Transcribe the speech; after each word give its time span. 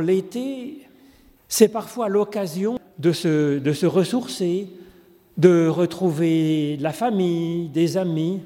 L'été, 0.00 0.86
c'est 1.48 1.68
parfois 1.68 2.08
l'occasion 2.08 2.78
de 2.98 3.12
se, 3.12 3.86
ressourcer, 3.86 4.68
de 5.36 5.66
retrouver 5.68 6.76
la 6.80 6.92
famille, 6.92 7.68
des 7.68 7.96
amis. 7.96 8.40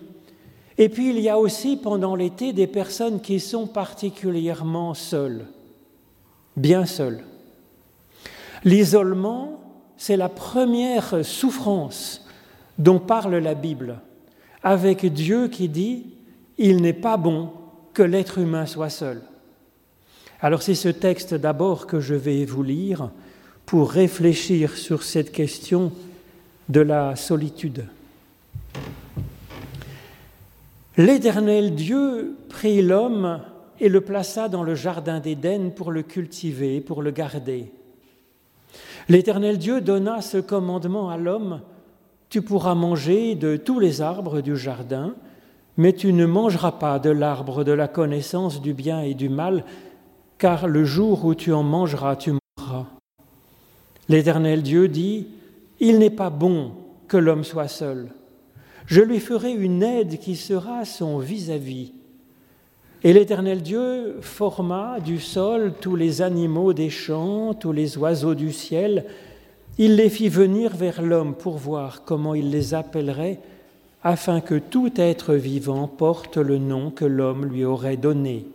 Et 0.77 0.89
puis 0.89 1.11
il 1.11 1.21
y 1.21 1.29
a 1.29 1.39
aussi 1.39 1.77
pendant 1.77 2.15
l'été 2.15 2.53
des 2.53 2.67
personnes 2.67 3.21
qui 3.21 3.41
sont 3.41 3.67
particulièrement 3.67 4.95
seules, 4.95 5.47
bien 6.57 6.87
seules. 6.87 7.25
L'isolement, 8.65 9.61
c'est 9.97 10.17
la 10.17 10.29
première 10.29 11.25
souffrance 11.25 12.25
dont 12.79 13.01
parle 13.01 13.37
la 13.37 13.55
Bible, 13.55 14.01
avec 14.63 15.05
Dieu 15.13 15.49
qui 15.49 15.69
dit, 15.69 16.07
Il 16.59 16.81
n'est 16.81 16.93
pas 16.93 17.17
bon 17.17 17.51
que 17.93 18.03
l'être 18.03 18.39
humain 18.39 18.67
soit 18.67 18.91
seul. 18.91 19.23
Alors 20.41 20.63
c'est 20.63 20.77
ce 20.77 20.89
texte 20.89 21.35
d'abord 21.35 21.89
que 21.89 21.99
je 21.99 22.15
vais 22.15 22.45
vous 22.45 22.63
lire 22.63 23.11
pour 23.67 23.91
réfléchir 23.91 24.77
sur 24.77 25.03
cette 25.03 25.33
question 25.33 25.93
de 26.69 26.81
la 26.81 27.17
solitude. 27.17 27.87
L'Éternel 30.97 31.75
Dieu 31.75 32.37
prit 32.49 32.83
l'homme 32.83 33.41
et 33.81 33.89
le 33.89 34.01
plaça 34.01 34.49
dans 34.49 34.63
le 34.63 34.77
jardin 34.77 35.19
d'Éden 35.19 35.73
pour 35.75 35.91
le 35.91 36.03
cultiver, 36.03 36.81
pour 36.81 37.03
le 37.03 37.11
garder. 37.11 37.73
L'Éternel 39.09 39.59
Dieu 39.59 39.81
donna 39.81 40.23
ce 40.23 40.39
commandement 40.39 41.11
à 41.11 41.17
l'homme, 41.17 41.61
Tu 42.31 42.43
pourras 42.43 42.75
manger 42.75 43.35
de 43.35 43.57
tous 43.57 43.81
les 43.81 44.03
arbres 44.03 44.43
du 44.43 44.57
jardin, 44.57 45.15
mais 45.79 45.95
tu 45.95 46.13
ne 46.13 46.27
mangeras 46.27 46.73
pas 46.73 46.99
de 46.99 47.09
l'arbre 47.09 47.65
de 47.65 47.73
la 47.73 47.89
connaissance 47.89 48.61
du 48.61 48.75
bien 48.75 49.01
et 49.01 49.15
du 49.15 49.31
mal, 49.31 49.65
car 50.39 50.69
le 50.69 50.85
jour 50.85 51.25
où 51.25 51.35
tu 51.35 51.53
en 51.53 51.65
mangeras, 51.65 52.17
tu 52.17 52.33
mourras. 52.33 52.87
L'Éternel 54.09 54.63
Dieu 54.63 54.89
dit, 54.89 55.27
Il 55.81 55.99
n'est 55.99 56.11
pas 56.11 56.31
bon 56.31 56.73
que 57.09 57.17
l'homme 57.17 57.45
soit 57.45 57.69
seul. 57.69 58.09
Je 58.87 59.03
lui 59.03 59.21
ferai 59.21 59.53
une 59.53 59.83
aide 59.83 60.19
qui 60.19 60.37
sera 60.37 60.85
son 60.85 61.19
vis-à-vis. 61.19 61.93
Et 63.05 63.13
l'Éternel 63.13 63.63
Dieu 63.63 64.17
forma 64.23 64.99
du 65.01 65.21
sol 65.21 65.75
tous 65.81 65.95
les 65.95 66.23
animaux 66.23 66.73
des 66.73 66.91
champs, 66.91 67.55
tous 67.55 67.73
les 67.73 67.99
oiseaux 67.99 68.35
du 68.35 68.53
ciel. 68.53 69.05
Il 69.77 69.97
les 69.97 70.09
fit 70.09 70.29
venir 70.29 70.75
vers 70.75 71.03
l'homme 71.03 71.35
pour 71.35 71.59
voir 71.59 72.03
comment 72.05 72.35
il 72.35 72.51
les 72.51 72.75
appellerait, 72.75 73.41
afin 74.03 74.41
que 74.41 74.57
tout 74.57 74.93
être 74.97 75.35
vivant 75.35 75.87
porte 75.87 76.37
le 76.39 76.59
nom 76.59 76.91
que 76.91 77.05
l'homme 77.05 77.45
lui 77.45 77.65
aurait 77.65 77.97
donné. 77.97 78.47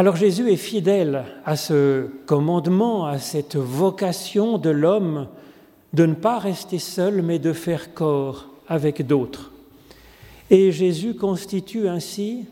Alors 0.00 0.16
Jésus 0.16 0.50
est 0.50 0.56
fidèle 0.56 1.26
à 1.44 1.56
ce 1.56 2.06
commandement, 2.24 3.04
à 3.04 3.18
cette 3.18 3.56
vocation 3.56 4.56
de 4.56 4.70
l'homme 4.70 5.28
de 5.92 6.06
ne 6.06 6.14
pas 6.14 6.38
rester 6.38 6.78
seul, 6.78 7.20
mais 7.20 7.38
de 7.38 7.52
faire 7.52 7.92
corps 7.92 8.46
avec 8.66 9.06
d'autres. 9.06 9.52
Et 10.48 10.72
Jésus 10.72 11.16
constitue 11.16 11.86
ainsi 11.86 12.46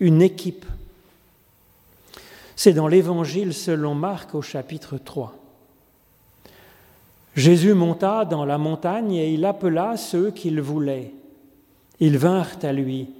une 0.00 0.22
équipe. 0.22 0.64
C'est 2.56 2.72
dans 2.72 2.88
l'Évangile 2.88 3.52
selon 3.52 3.94
Marc 3.94 4.34
au 4.34 4.40
chapitre 4.40 4.96
3. 4.96 5.36
Jésus 7.36 7.74
monta 7.74 8.24
dans 8.24 8.46
la 8.46 8.56
montagne 8.56 9.12
et 9.12 9.30
il 9.30 9.44
appela 9.44 9.98
ceux 9.98 10.30
qu'il 10.30 10.58
voulait. 10.62 11.12
Ils 12.00 12.16
vinrent 12.16 12.56
à 12.62 12.72
lui. 12.72 13.10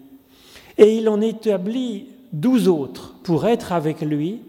Et 0.79 0.97
il 0.97 1.07
en 1.11 1.21
établit 1.21 2.14
douze 2.35 2.69
autres 2.69 3.15
pour 3.23 3.47
être 3.47 3.73
avec 3.73 4.01
lui, 4.01 4.41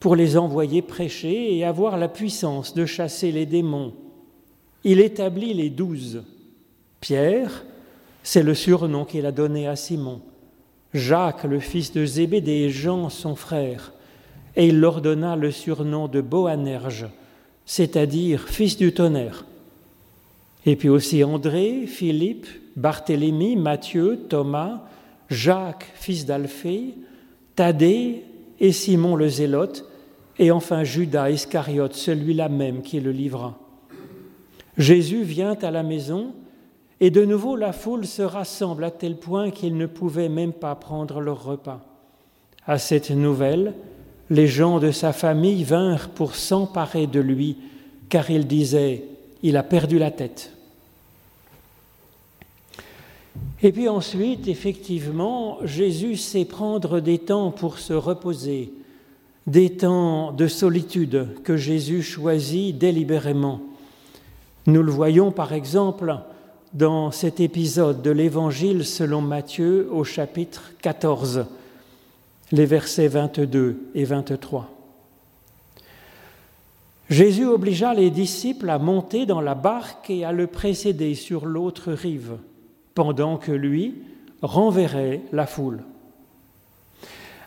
pour 0.00 0.16
les 0.16 0.36
envoyer 0.36 0.82
prêcher 0.82 1.56
et 1.56 1.64
avoir 1.64 1.96
la 1.96 2.08
puissance 2.08 2.74
de 2.74 2.84
chasser 2.84 3.32
les 3.32 3.46
démons. 3.46 3.94
Il 4.84 5.00
établit 5.00 5.54
les 5.54 5.70
douze. 5.70 6.24
Pierre, 7.00 7.64
c'est 8.22 8.42
le 8.42 8.54
surnom 8.54 9.04
qu'il 9.04 9.24
a 9.24 9.32
donné 9.32 9.66
à 9.66 9.76
Simon. 9.76 10.20
Jacques, 10.94 11.44
le 11.44 11.60
fils 11.60 11.92
de 11.92 12.04
Zébédée, 12.04 12.52
et 12.52 12.70
Jean, 12.70 13.08
son 13.08 13.36
frère. 13.36 13.92
Et 14.56 14.68
il 14.68 14.80
leur 14.80 15.00
donna 15.00 15.36
le 15.36 15.50
surnom 15.50 16.08
de 16.08 16.20
Boanerge, 16.20 17.06
c'est-à-dire 17.66 18.48
fils 18.48 18.76
du 18.76 18.92
tonnerre. 18.92 19.44
Et 20.66 20.74
puis 20.74 20.88
aussi 20.88 21.22
André, 21.22 21.86
Philippe, 21.86 22.46
Barthélemy, 22.76 23.56
Matthieu, 23.56 24.24
Thomas, 24.28 24.82
Jacques, 25.30 25.86
fils 25.94 26.26
d'Alphée, 26.26 26.94
Thaddée 27.58 28.22
et 28.60 28.70
Simon 28.70 29.16
le 29.16 29.28
Zélote, 29.28 29.84
et 30.38 30.52
enfin 30.52 30.84
Judas 30.84 31.28
Iscariote, 31.28 31.94
celui-là 31.94 32.48
même 32.48 32.82
qui 32.82 33.00
le 33.00 33.10
livra. 33.10 33.58
Jésus 34.76 35.24
vient 35.24 35.56
à 35.60 35.72
la 35.72 35.82
maison, 35.82 36.34
et 37.00 37.10
de 37.10 37.24
nouveau 37.24 37.56
la 37.56 37.72
foule 37.72 38.06
se 38.06 38.22
rassemble 38.22 38.84
à 38.84 38.92
tel 38.92 39.16
point 39.16 39.50
qu'ils 39.50 39.76
ne 39.76 39.86
pouvaient 39.86 40.28
même 40.28 40.52
pas 40.52 40.76
prendre 40.76 41.20
leur 41.20 41.42
repas. 41.42 41.80
À 42.64 42.78
cette 42.78 43.10
nouvelle, 43.10 43.74
les 44.30 44.46
gens 44.46 44.78
de 44.78 44.92
sa 44.92 45.12
famille 45.12 45.64
vinrent 45.64 46.10
pour 46.10 46.36
s'emparer 46.36 47.08
de 47.08 47.18
lui, 47.18 47.56
car 48.08 48.30
ils 48.30 48.46
disaient, 48.46 49.02
il 49.42 49.56
a 49.56 49.64
perdu 49.64 49.98
la 49.98 50.12
tête. 50.12 50.52
Et 53.62 53.72
puis 53.72 53.88
ensuite, 53.88 54.46
effectivement, 54.46 55.58
Jésus 55.64 56.16
sait 56.16 56.44
prendre 56.44 57.00
des 57.00 57.18
temps 57.18 57.50
pour 57.50 57.78
se 57.78 57.92
reposer, 57.92 58.72
des 59.48 59.70
temps 59.70 60.30
de 60.32 60.46
solitude 60.46 61.28
que 61.42 61.56
Jésus 61.56 62.02
choisit 62.02 62.78
délibérément. 62.78 63.60
Nous 64.66 64.82
le 64.82 64.92
voyons 64.92 65.32
par 65.32 65.52
exemple 65.52 66.14
dans 66.72 67.10
cet 67.10 67.40
épisode 67.40 68.00
de 68.00 68.10
l'Évangile 68.10 68.84
selon 68.84 69.22
Matthieu 69.22 69.88
au 69.90 70.04
chapitre 70.04 70.72
14, 70.80 71.46
les 72.52 72.66
versets 72.66 73.08
22 73.08 73.90
et 73.94 74.04
23. 74.04 74.70
Jésus 77.10 77.46
obligea 77.46 77.92
les 77.94 78.10
disciples 78.10 78.70
à 78.70 78.78
monter 78.78 79.26
dans 79.26 79.40
la 79.40 79.54
barque 79.54 80.10
et 80.10 80.24
à 80.24 80.30
le 80.30 80.46
précéder 80.46 81.14
sur 81.16 81.46
l'autre 81.46 81.90
rive 81.90 82.36
pendant 82.98 83.36
que 83.36 83.52
lui 83.52 83.94
renverrait 84.42 85.20
la 85.30 85.46
foule. 85.46 85.84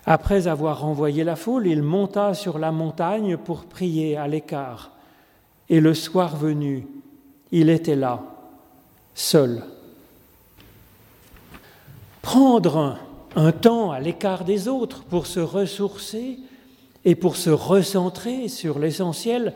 Après 0.06 0.48
avoir 0.48 0.80
renvoyé 0.80 1.26
la 1.26 1.36
foule, 1.36 1.68
il 1.68 1.84
monta 1.84 2.34
sur 2.34 2.58
la 2.58 2.72
montagne 2.72 3.36
pour 3.36 3.66
prier 3.66 4.16
à 4.16 4.30
l'écart. 4.30 4.92
Et 5.68 5.82
le 5.82 5.94
soir 5.94 6.38
venu, 6.38 6.88
il 7.52 7.70
était 7.70 7.98
là, 7.98 8.24
seul. 9.14 9.66
Prendre 12.22 12.98
un 13.36 13.52
temps 13.52 13.92
à 13.92 14.00
l'écart 14.00 14.46
des 14.46 14.70
autres 14.70 15.04
pour 15.04 15.26
se 15.28 15.42
ressourcer 15.42 16.40
et 17.04 17.16
pour 17.16 17.36
se 17.36 17.50
recentrer 17.50 18.48
sur 18.48 18.80
l'essentiel, 18.80 19.54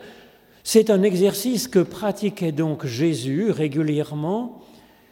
c'est 0.62 0.90
un 0.90 1.02
exercice 1.02 1.68
que 1.68 1.78
pratiquait 1.78 2.52
donc 2.52 2.84
Jésus 2.84 3.50
régulièrement 3.50 4.60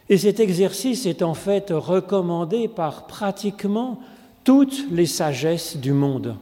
et 0.09 0.17
cet 0.17 0.39
exercice 0.39 1.05
est 1.05 1.21
en 1.21 1.33
fait 1.33 1.71
recommandé 1.71 2.67
par 2.67 3.07
pratiquement 3.07 3.99
toutes 4.43 4.85
les 4.91 5.07
sagesses 5.07 5.77
du 5.77 5.93
monde. 5.93 6.35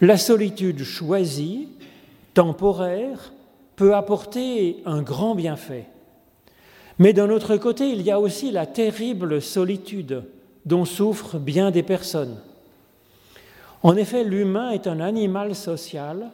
La 0.00 0.18
solitude 0.18 0.82
choisie, 0.82 1.68
temporaire, 2.34 3.32
peut 3.76 3.94
apporter 3.94 4.78
un 4.84 5.02
grand 5.02 5.34
bienfait. 5.34 5.86
Mais 6.98 7.12
d'un 7.12 7.30
autre 7.30 7.56
côté, 7.56 7.90
il 7.90 8.02
y 8.02 8.10
a 8.10 8.18
aussi 8.18 8.50
la 8.50 8.66
terrible 8.66 9.40
solitude 9.40 10.24
dont 10.64 10.84
souffrent 10.84 11.38
bien 11.38 11.70
des 11.70 11.82
personnes. 11.82 12.38
En 13.82 13.96
effet, 13.96 14.24
l'humain 14.24 14.70
est 14.70 14.86
un 14.86 15.00
animal 15.00 15.54
social 15.54 16.30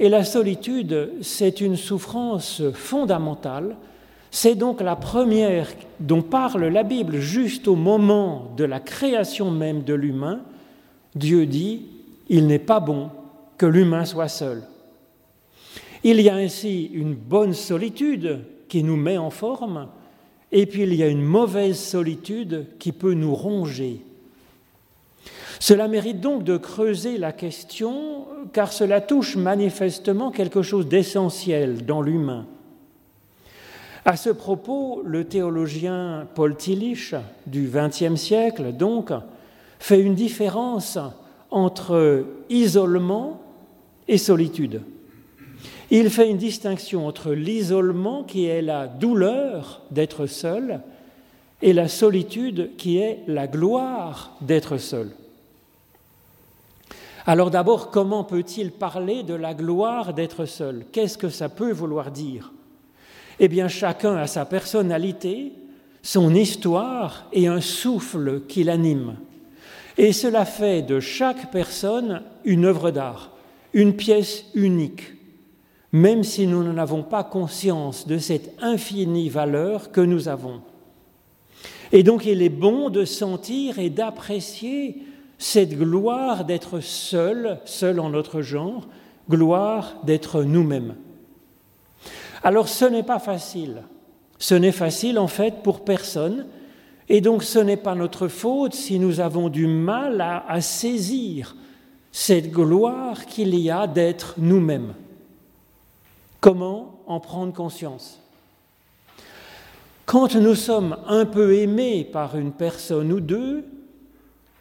et 0.00 0.08
la 0.08 0.24
solitude, 0.24 1.12
c'est 1.22 1.60
une 1.60 1.76
souffrance 1.76 2.62
fondamentale 2.72 3.76
c'est 4.30 4.54
donc 4.54 4.80
la 4.80 4.96
première 4.96 5.68
dont 6.00 6.22
parle 6.22 6.66
la 6.66 6.82
Bible 6.82 7.18
juste 7.18 7.66
au 7.66 7.76
moment 7.76 8.52
de 8.56 8.64
la 8.64 8.80
création 8.80 9.50
même 9.50 9.82
de 9.82 9.94
l'humain. 9.94 10.40
Dieu 11.14 11.46
dit, 11.46 11.86
il 12.28 12.46
n'est 12.46 12.58
pas 12.58 12.80
bon 12.80 13.10
que 13.56 13.66
l'humain 13.66 14.04
soit 14.04 14.28
seul. 14.28 14.62
Il 16.04 16.20
y 16.20 16.28
a 16.28 16.34
ainsi 16.34 16.90
une 16.92 17.14
bonne 17.14 17.54
solitude 17.54 18.40
qui 18.68 18.82
nous 18.82 18.96
met 18.96 19.18
en 19.18 19.30
forme, 19.30 19.88
et 20.52 20.66
puis 20.66 20.82
il 20.82 20.94
y 20.94 21.02
a 21.02 21.08
une 21.08 21.24
mauvaise 21.24 21.78
solitude 21.78 22.66
qui 22.78 22.92
peut 22.92 23.14
nous 23.14 23.34
ronger. 23.34 24.02
Cela 25.58 25.88
mérite 25.88 26.20
donc 26.20 26.44
de 26.44 26.56
creuser 26.56 27.18
la 27.18 27.32
question, 27.32 28.26
car 28.52 28.72
cela 28.72 29.00
touche 29.00 29.36
manifestement 29.36 30.30
quelque 30.30 30.62
chose 30.62 30.86
d'essentiel 30.86 31.84
dans 31.84 32.00
l'humain. 32.00 32.46
À 34.08 34.16
ce 34.16 34.30
propos, 34.30 35.02
le 35.04 35.26
théologien 35.26 36.26
Paul 36.34 36.56
Tillich 36.56 37.14
du 37.46 37.70
XXe 37.70 38.18
siècle, 38.18 38.72
donc, 38.72 39.12
fait 39.78 40.00
une 40.00 40.14
différence 40.14 40.98
entre 41.50 42.24
isolement 42.48 43.38
et 44.08 44.16
solitude. 44.16 44.80
Il 45.90 46.08
fait 46.08 46.30
une 46.30 46.38
distinction 46.38 47.06
entre 47.06 47.32
l'isolement 47.32 48.24
qui 48.24 48.46
est 48.46 48.62
la 48.62 48.86
douleur 48.86 49.82
d'être 49.90 50.24
seul 50.24 50.80
et 51.60 51.74
la 51.74 51.86
solitude 51.86 52.70
qui 52.78 52.96
est 52.96 53.18
la 53.26 53.46
gloire 53.46 54.38
d'être 54.40 54.78
seul. 54.78 55.10
Alors 57.26 57.50
d'abord, 57.50 57.90
comment 57.90 58.24
peut-il 58.24 58.70
parler 58.70 59.22
de 59.22 59.34
la 59.34 59.52
gloire 59.52 60.14
d'être 60.14 60.46
seul? 60.46 60.86
Qu'est-ce 60.92 61.18
que 61.18 61.28
ça 61.28 61.50
peut 61.50 61.72
vouloir 61.72 62.10
dire? 62.10 62.52
Eh 63.40 63.48
bien, 63.48 63.68
chacun 63.68 64.16
a 64.16 64.26
sa 64.26 64.44
personnalité, 64.44 65.52
son 66.02 66.34
histoire 66.34 67.26
et 67.32 67.46
un 67.46 67.60
souffle 67.60 68.42
qui 68.48 68.64
l'anime. 68.64 69.16
Et 69.96 70.12
cela 70.12 70.44
fait 70.44 70.82
de 70.82 71.00
chaque 71.00 71.50
personne 71.50 72.22
une 72.44 72.64
œuvre 72.64 72.90
d'art, 72.90 73.32
une 73.72 73.94
pièce 73.94 74.44
unique, 74.54 75.14
même 75.92 76.22
si 76.24 76.46
nous 76.46 76.62
n'en 76.62 76.78
avons 76.78 77.02
pas 77.02 77.24
conscience 77.24 78.06
de 78.06 78.18
cette 78.18 78.54
infinie 78.60 79.28
valeur 79.28 79.90
que 79.90 80.00
nous 80.00 80.28
avons. 80.28 80.60
Et 81.90 82.02
donc 82.02 82.26
il 82.26 82.42
est 82.42 82.48
bon 82.48 82.90
de 82.90 83.04
sentir 83.04 83.78
et 83.78 83.90
d'apprécier 83.90 85.02
cette 85.38 85.78
gloire 85.78 86.44
d'être 86.44 86.80
seul, 86.80 87.60
seul 87.64 88.00
en 88.00 88.10
notre 88.10 88.42
genre, 88.42 88.88
gloire 89.28 89.96
d'être 90.04 90.42
nous-mêmes. 90.42 90.94
Alors 92.42 92.68
ce 92.68 92.84
n'est 92.84 93.02
pas 93.02 93.18
facile. 93.18 93.82
Ce 94.38 94.54
n'est 94.54 94.72
facile 94.72 95.18
en 95.18 95.28
fait 95.28 95.62
pour 95.62 95.84
personne 95.84 96.46
et 97.08 97.20
donc 97.20 97.42
ce 97.42 97.58
n'est 97.58 97.76
pas 97.76 97.94
notre 97.94 98.28
faute 98.28 98.74
si 98.74 98.98
nous 98.98 99.20
avons 99.20 99.48
du 99.48 99.66
mal 99.66 100.20
à, 100.20 100.60
saisir 100.60 101.56
cette 102.12 102.50
gloire 102.50 103.26
qu'il 103.26 103.54
y 103.54 103.70
a 103.70 103.86
d'être 103.86 104.34
nous-mêmes. 104.38 104.94
Comment 106.40 107.00
en 107.06 107.18
prendre 107.20 107.52
conscience? 107.52 108.20
Quand 110.04 110.36
nous 110.36 110.54
sommes 110.54 110.96
un 111.06 111.26
peu 111.26 111.56
aimés 111.56 112.04
par 112.04 112.36
une 112.36 112.52
personne 112.52 113.12
ou 113.12 113.20
deux, 113.20 113.64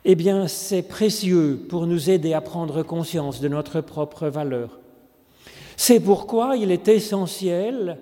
eh 0.04 0.16
bien 0.16 0.48
c'est 0.48 0.82
précieux 0.82 1.66
pour 1.70 1.86
nous 1.86 2.10
aider 2.10 2.34
à 2.34 2.42
prendre 2.42 2.82
conscience 2.84 3.40
de 3.42 3.48
notre 3.48 3.82
propre 3.82 4.28
valeur. 4.28 4.80
C'est 5.78 6.00
pourquoi 6.00 6.58
il 6.58 6.72
est 6.72 6.88
essentiel 6.88 8.00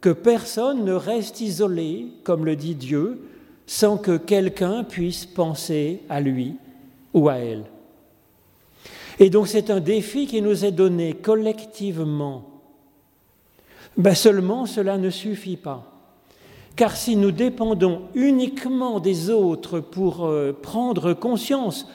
que 0.00 0.10
personne 0.10 0.84
ne 0.84 0.92
reste 0.92 1.40
isolé, 1.40 2.06
comme 2.22 2.44
le 2.44 2.54
dit 2.54 2.76
Dieu, 2.76 3.20
sans 3.66 3.98
que 3.98 4.16
quelqu'un 4.16 4.84
puisse 4.84 5.26
penser 5.26 6.02
à 6.08 6.20
lui 6.20 6.54
ou 7.12 7.28
à 7.28 7.34
elle. 7.34 7.64
Et 9.18 9.28
donc 9.28 9.48
c'est 9.48 9.70
un 9.70 9.80
défi 9.80 10.26
qui 10.26 10.40
nous 10.40 10.64
est 10.64 10.72
donné 10.72 11.14
collectivement. 11.14 12.44
Ben 13.96 14.14
seulement 14.14 14.64
cela 14.64 14.96
ne 14.96 15.10
suffit 15.10 15.56
pas. 15.56 15.92
Car 16.76 16.94
si 16.96 17.16
nous 17.16 17.32
dépendons 17.32 18.02
uniquement 18.14 19.00
des 19.00 19.30
autres 19.30 19.80
pour 19.80 20.26
euh, 20.26 20.52
prendre 20.52 21.12
conscience 21.14 21.88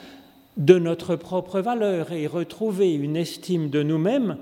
de 0.58 0.78
notre 0.78 1.16
propre 1.16 1.60
valeur 1.60 2.12
et 2.12 2.26
retrouver 2.26 2.92
une 2.92 3.16
estime 3.16 3.70
de 3.70 3.82
nous-mêmes, 3.82 4.36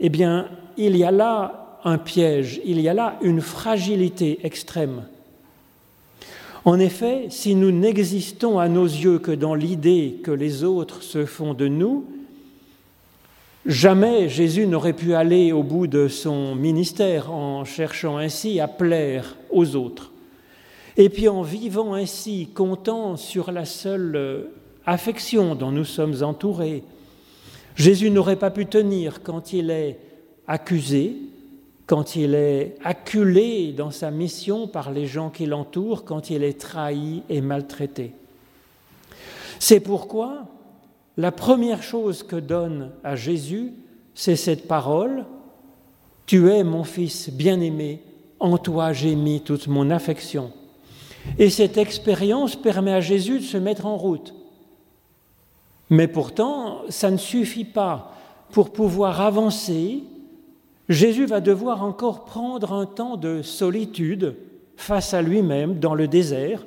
eh 0.00 0.08
bien, 0.08 0.48
il 0.76 0.96
y 0.96 1.04
a 1.04 1.10
là 1.10 1.78
un 1.84 1.98
piège, 1.98 2.60
il 2.64 2.80
y 2.80 2.88
a 2.88 2.94
là 2.94 3.18
une 3.22 3.40
fragilité 3.40 4.38
extrême. 4.42 5.04
En 6.64 6.78
effet, 6.78 7.26
si 7.30 7.54
nous 7.54 7.70
n'existons 7.70 8.58
à 8.58 8.68
nos 8.68 8.84
yeux 8.84 9.18
que 9.18 9.32
dans 9.32 9.54
l'idée 9.54 10.20
que 10.22 10.30
les 10.30 10.64
autres 10.64 11.02
se 11.02 11.24
font 11.24 11.54
de 11.54 11.68
nous, 11.68 12.04
jamais 13.64 14.28
Jésus 14.28 14.66
n'aurait 14.66 14.92
pu 14.92 15.14
aller 15.14 15.52
au 15.52 15.62
bout 15.62 15.86
de 15.86 16.08
son 16.08 16.54
ministère 16.54 17.32
en 17.32 17.64
cherchant 17.64 18.18
ainsi 18.18 18.60
à 18.60 18.68
plaire 18.68 19.36
aux 19.50 19.76
autres. 19.76 20.12
Et 20.96 21.08
puis 21.08 21.28
en 21.28 21.42
vivant 21.42 21.94
ainsi, 21.94 22.48
comptant 22.52 23.16
sur 23.16 23.52
la 23.52 23.64
seule 23.64 24.16
euh, 24.16 24.42
affection 24.84 25.54
dont 25.54 25.70
nous 25.70 25.84
sommes 25.84 26.22
entourés, 26.24 26.82
Jésus 27.78 28.10
n'aurait 28.10 28.36
pas 28.36 28.50
pu 28.50 28.66
tenir 28.66 29.22
quand 29.22 29.52
il 29.52 29.70
est 29.70 29.98
accusé, 30.48 31.16
quand 31.86 32.16
il 32.16 32.34
est 32.34 32.74
acculé 32.84 33.72
dans 33.72 33.92
sa 33.92 34.10
mission 34.10 34.66
par 34.66 34.90
les 34.90 35.06
gens 35.06 35.30
qui 35.30 35.46
l'entourent, 35.46 36.04
quand 36.04 36.28
il 36.28 36.42
est 36.42 36.60
trahi 36.60 37.22
et 37.30 37.40
maltraité. 37.40 38.12
C'est 39.60 39.78
pourquoi 39.78 40.48
la 41.16 41.30
première 41.30 41.82
chose 41.82 42.24
que 42.24 42.36
donne 42.36 42.90
à 43.04 43.14
Jésus, 43.14 43.72
c'est 44.14 44.36
cette 44.36 44.66
parole, 44.66 45.24
Tu 46.26 46.50
es 46.50 46.62
mon 46.62 46.84
fils 46.84 47.30
bien-aimé, 47.30 48.02
en 48.38 48.58
toi 48.58 48.92
j'ai 48.92 49.14
mis 49.14 49.40
toute 49.40 49.66
mon 49.66 49.88
affection. 49.90 50.52
Et 51.38 51.48
cette 51.48 51.78
expérience 51.78 52.54
permet 52.54 52.92
à 52.92 53.00
Jésus 53.00 53.38
de 53.38 53.44
se 53.44 53.56
mettre 53.56 53.86
en 53.86 53.96
route. 53.96 54.34
Mais 55.90 56.08
pourtant, 56.08 56.82
ça 56.88 57.10
ne 57.10 57.16
suffit 57.16 57.64
pas. 57.64 58.14
Pour 58.52 58.72
pouvoir 58.72 59.20
avancer, 59.20 60.02
Jésus 60.88 61.26
va 61.26 61.40
devoir 61.40 61.82
encore 61.82 62.24
prendre 62.24 62.72
un 62.72 62.86
temps 62.86 63.16
de 63.16 63.42
solitude 63.42 64.36
face 64.76 65.12
à 65.12 65.22
lui-même 65.22 65.78
dans 65.78 65.94
le 65.94 66.08
désert, 66.08 66.64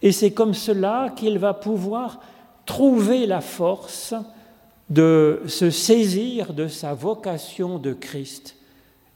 et 0.00 0.12
c'est 0.12 0.30
comme 0.30 0.54
cela 0.54 1.12
qu'il 1.16 1.38
va 1.38 1.52
pouvoir 1.52 2.20
trouver 2.64 3.26
la 3.26 3.40
force 3.40 4.14
de 4.88 5.42
se 5.46 5.70
saisir 5.70 6.54
de 6.54 6.68
sa 6.68 6.94
vocation 6.94 7.78
de 7.78 7.92
Christ 7.92 8.56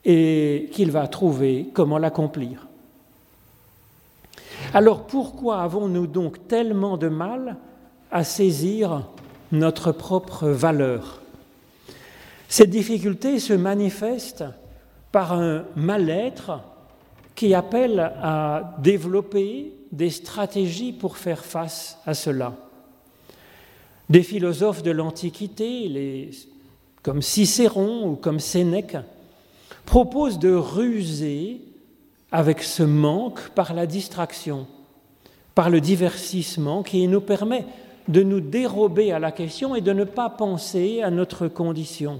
et 0.05 0.69
qu'il 0.73 0.91
va 0.91 1.07
trouver 1.07 1.69
comment 1.73 1.97
l'accomplir. 1.97 2.67
Alors 4.73 5.03
pourquoi 5.03 5.61
avons-nous 5.61 6.07
donc 6.07 6.47
tellement 6.47 6.97
de 6.97 7.07
mal 7.07 7.57
à 8.13 8.23
saisir 8.23 9.05
notre 9.51 9.91
propre 9.91 10.47
valeur 10.47 11.23
cette 12.53 12.69
difficulté 12.69 13.39
se 13.39 13.53
manifeste 13.53 14.43
par 15.11 15.33
un 15.33 15.65
mal-être 15.75 16.59
qui 17.33 17.55
appelle 17.55 17.99
à 17.99 18.75
développer 18.77 19.73
des 19.91 20.11
stratégies 20.11 20.93
pour 20.93 21.17
faire 21.17 21.43
face 21.43 21.97
à 22.05 22.13
cela. 22.13 22.53
Des 24.07 24.21
philosophes 24.21 24.83
de 24.83 24.91
l'Antiquité, 24.91 26.29
comme 27.01 27.23
Cicéron 27.23 28.11
ou 28.11 28.15
comme 28.17 28.39
Sénèque, 28.39 28.97
proposent 29.83 30.37
de 30.37 30.53
ruser 30.53 31.59
avec 32.31 32.61
ce 32.61 32.83
manque 32.83 33.49
par 33.55 33.73
la 33.73 33.87
distraction, 33.87 34.67
par 35.55 35.71
le 35.71 35.81
divertissement 35.81 36.83
qui 36.83 37.07
nous 37.07 37.21
permet 37.21 37.65
de 38.07 38.23
nous 38.23 38.41
dérober 38.41 39.11
à 39.11 39.19
la 39.19 39.31
question 39.31 39.75
et 39.75 39.81
de 39.81 39.93
ne 39.93 40.03
pas 40.03 40.29
penser 40.29 41.01
à 41.01 41.09
notre 41.09 41.47
condition. 41.47 42.19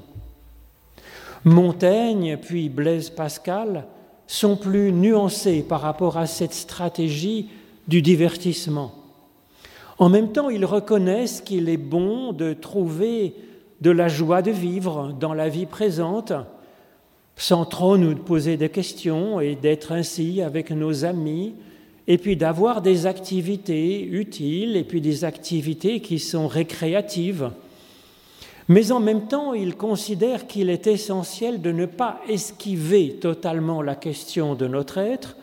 Montaigne 1.44 2.38
puis 2.38 2.70
Blaise 2.70 3.10
Pascal 3.10 3.86
sont 4.28 4.56
plus 4.56 4.92
nuancés 4.92 5.62
par 5.68 5.82
rapport 5.82 6.18
à 6.18 6.28
cette 6.28 6.54
stratégie 6.54 7.50
du 7.88 8.02
divertissement. 8.02 8.94
En 10.00 10.10
même 10.10 10.32
temps, 10.32 10.50
ils 10.50 10.66
reconnaissent 10.66 11.42
qu'il 11.42 11.70
est 11.70 11.78
bon 11.78 12.34
de 12.34 12.54
trouver 12.54 13.36
de 13.82 13.92
la 13.92 14.08
joie 14.08 14.42
de 14.42 14.52
vivre 14.52 15.14
dans 15.20 15.34
la 15.34 15.50
vie 15.50 15.66
présente, 15.66 16.34
sans 17.36 17.66
trop 17.66 17.98
nous 17.98 18.16
poser 18.16 18.58
des 18.58 18.70
questions 18.70 19.40
et 19.40 19.56
d'être 19.56 19.92
ainsi 19.92 20.42
avec 20.42 20.72
nos 20.72 21.06
amis, 21.06 21.56
et 22.08 22.18
puis 22.18 22.36
d'avoir 22.36 22.82
des 22.82 23.06
activités 23.06 24.04
utiles 24.04 24.76
et 24.76 24.84
puis 24.84 25.02
des 25.02 25.24
activités 25.24 26.02
qui 26.02 26.20
sont 26.20 26.48
récréatives. 26.48 27.52
Mais 28.70 28.92
en 28.92 29.00
même 29.00 29.28
temps, 29.28 29.54
il 29.54 29.76
considère 29.76 30.48
qu'il 30.48 30.70
est 30.70 30.88
essentiel 30.88 31.62
de 31.62 31.72
ne 31.72 31.86
pas 31.86 32.22
esquiver 32.30 33.16
totalement 33.16 33.82
la 33.82 33.96
question 33.96 34.56
de 34.56 34.68
notre 34.68 34.98
être 34.98 35.36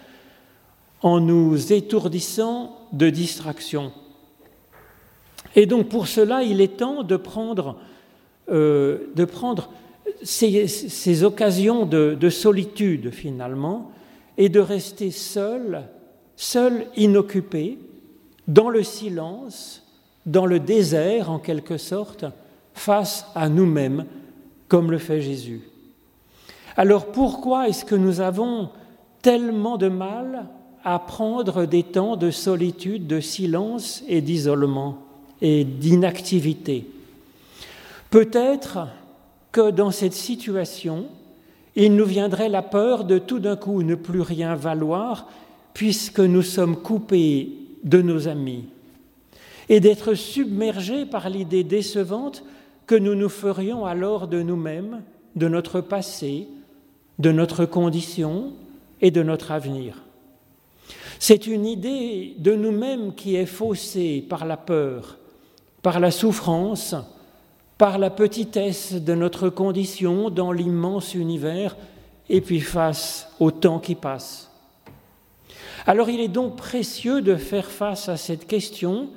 en 1.02 1.20
nous 1.20 1.72
étourdissant 1.72 2.76
de 2.92 3.10
distractions. 3.10 3.92
Et 5.56 5.66
donc 5.66 5.88
pour 5.88 6.08
cela, 6.08 6.42
il 6.42 6.60
est 6.60 6.76
temps 6.78 7.02
de 7.02 7.16
prendre, 7.16 7.76
euh, 8.50 9.10
de 9.14 9.24
prendre 9.24 9.70
ces, 10.22 11.24
occasions 11.24 11.86
de, 11.86 12.16
de, 12.18 12.30
solitude 12.30 13.10
finalement 13.10 13.90
et 14.36 14.48
de 14.48 14.60
rester 14.60 15.10
seul, 15.10 15.84
seul, 16.40 16.87
inoccupé, 16.97 17.78
dans 18.49 18.70
le 18.70 18.82
silence, 18.82 19.87
dans 20.25 20.47
le 20.47 20.59
désert 20.59 21.30
en 21.30 21.38
quelque 21.38 21.76
sorte, 21.76 22.25
face 22.73 23.26
à 23.35 23.50
nous-mêmes, 23.50 24.06
comme 24.66 24.90
le 24.90 24.97
fait 24.97 25.20
Jésus. 25.20 25.61
Alors 26.78 27.06
pourquoi 27.06 27.68
est-ce 27.68 27.85
que 27.85 27.94
nous 27.94 28.23
avons 28.23 28.70
tellement 29.20 29.76
de 29.76 29.88
mal 29.88 30.47
à 30.82 30.99
prendre 30.99 31.66
des 31.66 31.82
temps 31.82 32.16
de 32.16 32.30
solitude, 32.30 33.06
de 33.06 33.20
silence 33.20 34.02
et 34.09 34.23
d'isolement 34.23 34.97
et 35.42 35.64
d'inactivité? 35.64 36.88
Peut-être 38.09 38.88
que 39.52 39.70
dans 39.70 39.90
cette 39.90 40.14
situation, 40.14 41.04
il 41.76 41.94
nous 41.94 42.06
viendrait 42.06 42.49
la 42.49 42.62
peur 42.62 43.04
de 43.04 43.18
tout 43.18 43.40
d'un 43.40 43.56
coup 43.56 43.82
ne 43.82 43.94
plus 43.94 44.23
rien 44.23 44.54
valoir 44.54 45.26
puisque 45.74 46.20
nous 46.20 46.42
sommes 46.42 46.76
coupés 46.76 47.50
de 47.84 48.02
nos 48.02 48.28
amis 48.28 48.64
et 49.68 49.80
d'être 49.80 50.14
submergés 50.14 51.06
par 51.06 51.30
l'idée 51.30 51.64
décevante 51.64 52.44
que 52.86 52.96
nous 52.96 53.14
nous 53.14 53.28
ferions 53.28 53.86
alors 53.86 54.26
de 54.26 54.42
nous-mêmes, 54.42 55.02
de 55.36 55.48
notre 55.48 55.80
passé, 55.80 56.48
de 57.18 57.30
notre 57.30 57.64
condition 57.66 58.52
et 59.00 59.10
de 59.10 59.22
notre 59.22 59.52
avenir. 59.52 60.02
C'est 61.20 61.46
une 61.46 61.66
idée 61.66 62.34
de 62.38 62.54
nous-mêmes 62.54 63.14
qui 63.14 63.36
est 63.36 63.46
faussée 63.46 64.24
par 64.28 64.44
la 64.44 64.56
peur, 64.56 65.18
par 65.82 66.00
la 66.00 66.10
souffrance, 66.10 66.96
par 67.78 67.98
la 67.98 68.10
petitesse 68.10 68.94
de 68.94 69.14
notre 69.14 69.48
condition 69.48 70.30
dans 70.30 70.50
l'immense 70.50 71.14
univers 71.14 71.76
et 72.28 72.40
puis 72.40 72.60
face 72.60 73.28
au 73.38 73.50
temps 73.50 73.78
qui 73.78 73.94
passe. 73.94 74.50
Alors 75.87 76.10
il 76.10 76.20
est 76.20 76.28
donc 76.28 76.56
précieux 76.56 77.22
de 77.22 77.37
faire 77.37 77.70
face 77.70 78.08
à 78.08 78.16
cette 78.16 78.46
question 78.46 79.08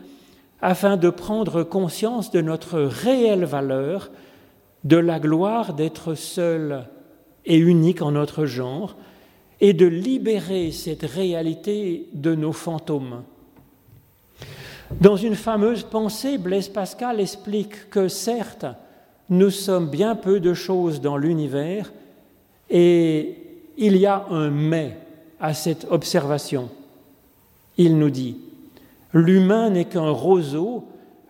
afin 0.62 0.96
de 0.96 1.10
prendre 1.10 1.63
conscience 1.63 2.32
de 2.32 2.41
notre 2.41 2.79
réelle 2.79 3.43
valeur, 3.43 4.12
de 4.86 4.98
la 4.98 5.20
gloire 5.20 5.74
d'être 5.74 6.15
seul 6.15 6.86
et 7.46 7.58
unique 7.58 8.01
en 8.01 8.12
notre 8.12 8.46
genre, 8.46 8.96
et 9.60 9.74
de 9.74 9.86
libérer 9.86 10.72
cette 10.72 11.03
réalité 11.03 12.08
de 12.13 12.34
nos 12.34 12.53
fantômes. 12.53 13.24
Dans 15.01 15.17
une 15.17 15.36
fameuse 15.36 15.84
pensée, 15.84 16.38
Blaise 16.38 16.70
Pascal 16.70 17.20
explique 17.20 17.89
que 17.89 18.08
certes, 18.08 18.65
nous 19.29 19.50
sommes 19.50 19.89
bien 19.89 20.15
peu 20.15 20.39
de 20.39 20.53
choses 20.53 21.01
dans 21.01 21.17
l'univers 21.17 21.91
et 22.70 23.38
il 23.77 23.98
y 23.98 24.05
a 24.05 24.25
un 24.29 24.50
mais 24.50 24.98
à 25.43 25.53
cette 25.53 25.85
observation. 25.91 26.69
Il 27.77 28.00
nous 28.00 28.09
dit, 28.09 28.38
l'humain 29.13 29.69
n'est 29.69 29.85
qu'un 29.85 30.09
roseau, 30.09 30.85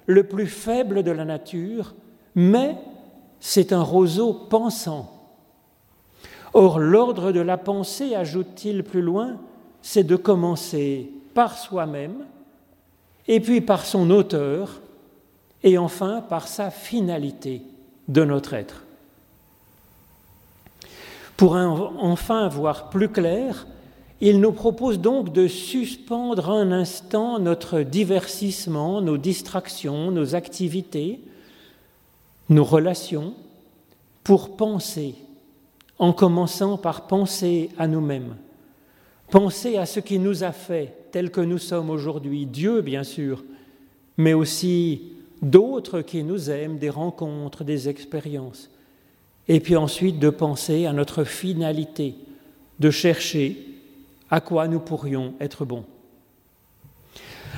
le 0.06 0.24
plus 0.24 0.46
faible 0.46 1.02
de 1.02 1.10
la 1.10 1.26
nature, 1.26 1.96
mais 2.36 2.78
c'est 3.40 3.74
un 3.74 3.82
roseau 3.82 4.34
pensant. 4.34 5.12
Or, 6.54 6.78
l'ordre 6.78 7.32
de 7.32 7.40
la 7.40 7.58
pensée, 7.58 8.14
ajoute-t-il 8.14 8.84
plus 8.84 9.02
loin, 9.02 9.38
c'est 9.82 10.04
de 10.04 10.16
commencer 10.16 11.10
par 11.34 11.58
soi-même, 11.58 12.26
et 13.28 13.40
puis 13.40 13.62
par 13.62 13.84
son 13.84 14.12
auteur, 14.12 14.80
et 15.64 15.80
enfin 15.80 16.22
par 16.22 16.48
sa 16.48 16.70
finalité 16.70 17.64
de 18.08 18.24
notre 18.24 18.54
être. 18.54 18.84
Pour 21.36 21.56
enfin 21.56 22.48
voir 22.48 22.92
plus 22.92 23.10
clair, 23.10 23.66
il 24.26 24.40
nous 24.40 24.54
propose 24.54 25.02
donc 25.02 25.34
de 25.34 25.50
suspendre 25.50 26.50
un 26.50 26.72
instant 26.72 27.40
notre 27.40 27.82
divertissement, 27.82 29.02
nos 29.02 29.18
distractions, 29.18 30.12
nos 30.12 30.34
activités, 30.34 31.20
nos 32.48 32.64
relations, 32.64 33.34
pour 34.24 34.56
penser, 34.56 35.16
en 36.00 36.14
commençant 36.14 36.78
par 36.78 37.08
penser 37.08 37.70
à 37.78 37.86
nous-mêmes, 37.86 38.38
penser 39.30 39.76
à 39.76 39.86
ce 39.86 40.00
qui 40.00 40.20
nous 40.20 40.46
a 40.46 40.54
fait 40.54 40.96
tels 41.12 41.30
que 41.30 41.42
nous 41.42 41.58
sommes 41.58 41.90
aujourd'hui, 41.90 42.46
Dieu 42.46 42.80
bien 42.80 43.04
sûr, 43.04 43.44
mais 44.16 44.34
aussi 44.34 45.02
d'autres 45.42 46.00
qui 46.00 46.24
nous 46.24 46.50
aiment, 46.50 46.78
des 46.78 46.90
rencontres, 46.90 47.66
des 47.66 47.90
expériences. 47.90 48.70
Et 49.50 49.60
puis 49.60 49.76
ensuite 49.76 50.18
de 50.18 50.30
penser 50.30 50.86
à 50.86 50.94
notre 50.94 51.26
finalité, 51.26 52.16
de 52.80 52.90
chercher 52.90 53.73
à 54.34 54.42
quoi 54.42 54.68
nous 54.68 54.80
pourrions 54.80 55.36
être 55.40 55.64
bons. 55.64 55.86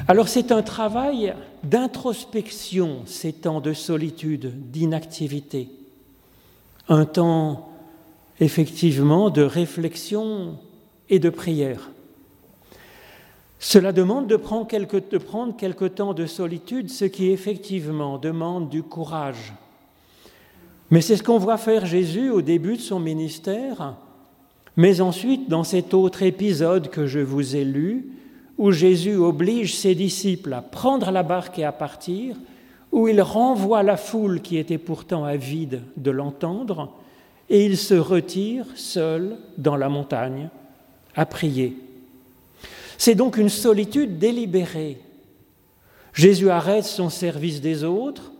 Alors 0.09 0.27
c'est 0.27 0.51
un 0.51 0.61
travail 0.61 1.33
d'introspection, 1.63 3.03
ces 3.05 3.31
temps 3.31 3.61
de 3.61 3.71
solitude, 3.71 4.71
d'inactivité, 4.71 5.69
un 6.89 7.05
temps 7.05 7.69
effectivement 8.41 9.29
de 9.29 9.41
réflexion 9.41 10.57
et 11.07 11.17
de 11.17 11.29
prière. 11.29 11.91
Cela 13.59 13.93
demande 13.93 14.27
de 14.27 14.35
prendre, 14.35 14.67
quelque, 14.67 14.97
de 14.97 15.17
prendre 15.17 15.55
quelque 15.55 15.85
temps 15.85 16.13
de 16.13 16.25
solitude, 16.25 16.89
ce 16.89 17.05
qui 17.05 17.31
effectivement 17.31 18.17
demande 18.17 18.67
du 18.67 18.83
courage. 18.83 19.53
Mais 20.91 20.99
c'est 20.99 21.15
ce 21.15 21.23
qu'on 21.23 21.39
voit 21.39 21.57
faire 21.57 21.85
Jésus 21.85 22.29
au 22.29 22.41
début 22.41 22.75
de 22.75 22.81
son 22.81 22.99
ministère, 22.99 23.95
mais 24.77 25.01
ensuite 25.01 25.49
dans 25.49 25.63
cet 25.63 25.93
autre 25.93 26.23
épisode 26.23 26.89
que 26.89 27.07
je 27.07 27.19
vous 27.19 27.55
ai 27.55 27.63
lu, 27.63 28.07
où 28.57 28.71
Jésus 28.71 29.15
oblige 29.15 29.75
ses 29.75 29.95
disciples 29.95 30.53
à 30.53 30.61
prendre 30.61 31.11
la 31.11 31.23
barque 31.23 31.59
et 31.59 31.65
à 31.65 31.71
partir, 31.71 32.35
où 32.91 33.07
il 33.07 33.21
renvoie 33.21 33.83
la 33.83 33.97
foule 33.97 34.41
qui 34.41 34.57
était 34.57 34.77
pourtant 34.77 35.25
avide 35.25 35.81
de 35.97 36.11
l'entendre, 36.11 36.93
et 37.49 37.65
il 37.65 37.77
se 37.77 37.93
retire 37.93 38.65
seul 38.75 39.37
dans 39.57 39.75
la 39.75 39.89
montagne 39.89 40.49
à 41.15 41.25
prier. 41.25 41.77
C'est 42.97 43.15
donc 43.15 43.37
une 43.37 43.49
solitude 43.49 44.17
délibérée. 44.17 44.97
Jésus 46.13 46.49
arrête 46.49 46.85
son 46.85 47.09
service 47.09 47.59
des 47.59 47.83
autres, 47.83 48.31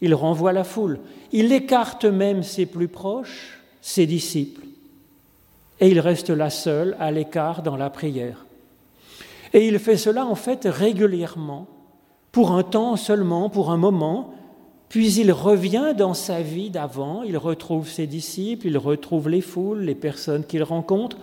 il 0.00 0.14
renvoie 0.14 0.52
la 0.52 0.64
foule, 0.64 0.98
il 1.32 1.52
écarte 1.52 2.04
même 2.04 2.42
ses 2.42 2.66
plus 2.66 2.88
proches, 2.88 3.60
ses 3.80 4.06
disciples, 4.06 4.63
et 5.80 5.88
il 5.88 6.00
reste 6.00 6.30
là 6.30 6.50
seul, 6.50 6.96
à 7.00 7.10
l'écart, 7.10 7.62
dans 7.62 7.76
la 7.76 7.90
prière. 7.90 8.44
Et 9.52 9.66
il 9.68 9.78
fait 9.78 9.96
cela 9.96 10.26
en 10.26 10.34
fait 10.34 10.64
régulièrement, 10.64 11.66
pour 12.32 12.52
un 12.52 12.62
temps 12.62 12.96
seulement, 12.96 13.48
pour 13.48 13.70
un 13.70 13.76
moment, 13.76 14.34
puis 14.88 15.12
il 15.14 15.32
revient 15.32 15.94
dans 15.96 16.14
sa 16.14 16.40
vie 16.40 16.70
d'avant, 16.70 17.22
il 17.22 17.36
retrouve 17.36 17.88
ses 17.88 18.06
disciples, 18.06 18.66
il 18.66 18.78
retrouve 18.78 19.28
les 19.28 19.40
foules, 19.40 19.82
les 19.82 19.94
personnes 19.94 20.44
qu'il 20.44 20.62
rencontre, 20.62 21.16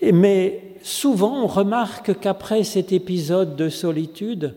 mais 0.00 0.62
souvent, 0.82 1.42
on 1.42 1.46
remarque 1.46 2.18
qu'après 2.20 2.64
cet 2.64 2.92
épisode 2.92 3.56
de 3.56 3.68
solitude, 3.68 4.54